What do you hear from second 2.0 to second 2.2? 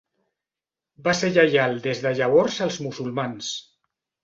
de